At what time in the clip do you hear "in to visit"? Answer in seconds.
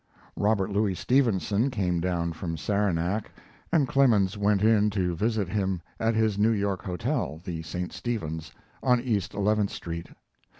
4.63-5.47